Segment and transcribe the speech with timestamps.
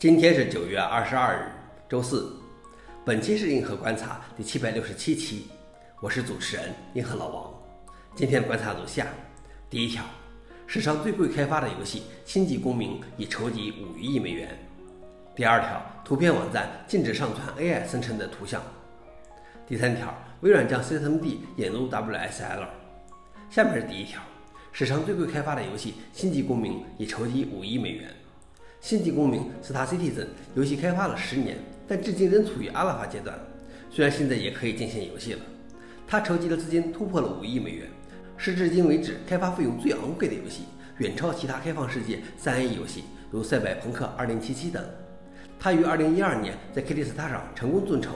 [0.00, 1.52] 今天是九月二十二日，
[1.86, 2.34] 周四。
[3.04, 5.42] 本期是硬核观察第七百六十七期，
[6.00, 7.52] 我是主持人硬核老王。
[8.14, 9.08] 今天观察如下：
[9.68, 10.02] 第一条，
[10.66, 14.48] 史上最贵开发的游戏《星际公民》已筹集五亿美元。
[15.36, 18.62] 第二条，图片网站禁止上传 AI 生成的图像。
[19.66, 22.66] 第三条，微软将 CMD 引入 WSL。
[23.50, 24.22] 下面是第一条，
[24.72, 28.08] 史上最贵开发的游戏《星际公民》已筹集五亿美元。
[28.80, 33.38] 《星际公民》Star Citizen 游戏开发了十年，但至今仍处于阿拉法阶段。
[33.90, 35.40] 虽然现在也可以进行游戏了，
[36.06, 37.86] 它筹集的资金突破了五亿美元，
[38.38, 40.62] 是至今为止开发费用最昂贵的游戏，
[40.98, 44.40] 远超其他开放世界三 A 游戏，如《赛百朋克2077》
[44.72, 44.82] 等。
[45.58, 48.12] 它于2012年在 k i c k s t a r 上成功众筹，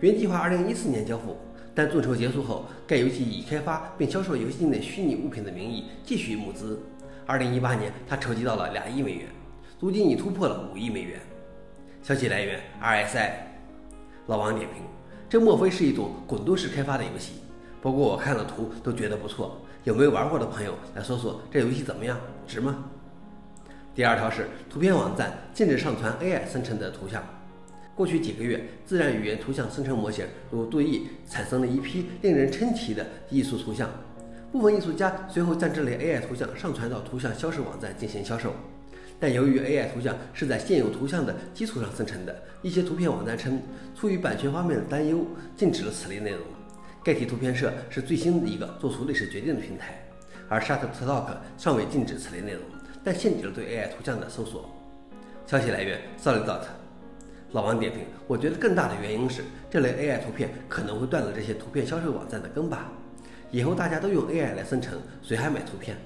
[0.00, 1.36] 原计划2014年交付，
[1.74, 6.80] 但众筹结束后，该游戏以开发并销售游戏内虚拟物品的名义继续募资。
[7.26, 9.26] 2018年，它筹集到了两亿美元。
[9.80, 11.20] 如今已突破了五亿美元。
[12.02, 13.30] 消息来源：RSI。
[14.26, 14.82] 老王点评：
[15.28, 17.34] 这莫非是一种滚动式开发的游戏？
[17.80, 19.60] 不过我看了图都觉得不错。
[19.84, 22.18] 有没有玩过的朋友来说说这游戏怎么样？
[22.44, 22.84] 值吗？
[23.94, 27.22] 第二条是图片网站禁止上传 AI 生成的图像。
[27.94, 33.88] 过去几个月，自然语言图像生成模型如对弈产生了一批令人称奇的艺术图像。
[34.50, 38.52] 部分艺术家随后将这类 AI 图像上传到图像销售网站进行销售。
[39.20, 43.60] 但由于 AI 图像是在现有图像的基础上生成的，一些图片网站称，
[43.94, 46.40] 出于版权方面的担忧，禁止了此类内容。
[47.02, 50.00] 盖提图片社是最新的一个做出类似决定的平台，
[50.48, 52.62] 而 Shutterstock 尚未禁止此类内容，
[53.02, 54.70] 但限制了对 AI 图像的搜索。
[55.46, 56.62] 消息来源：Solidot。
[57.52, 62.92] 老王点评：我觉得更大的原因是，这类 AI 图片可能会断了这些图片销售网站的根吧。
[63.50, 65.96] 以后大家都用 AI 来生成，谁还买图片？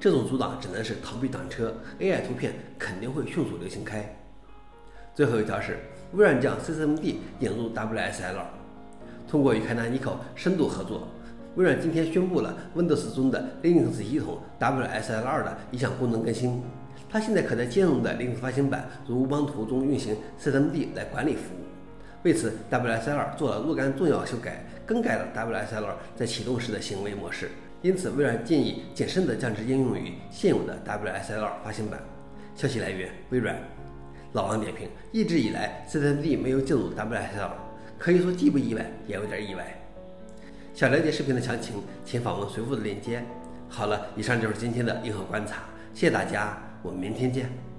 [0.00, 4.16] 这种阻挡只能是逃避挡车，AI 图片肯定会迅速流行开。
[5.14, 5.76] 最后一条是
[6.14, 8.40] 微软将 CMD 引入 WSL，
[9.28, 11.06] 通过与 Canonical 深度合作，
[11.56, 16.62] 微软今天宣布了 Windows 中的 Linux 系统 WSL 的一项功能更新。
[17.10, 21.58] 它现在可在兼容的 Linux 发行版如乌邦图中运行 CMD 来管理服务。
[22.22, 27.50] 为此，WSL 做了若干重要修改，更改了 WSL 在启动时的行为模式。
[27.82, 31.98] 因此，微软建议谨慎地将之应用于现有的 WSL 发行版。
[32.54, 33.56] 消息来源：微软。
[34.32, 37.50] 老王点评：一直以来，CCD 没有进入 WSL，
[37.98, 39.76] 可以说既不意外，也有点意外。
[40.74, 43.24] 想了解视频的详情，请访问随附的链接。
[43.68, 45.62] 好了，以上就是今天的硬核观察，
[45.94, 47.69] 谢谢大家，我们明天见。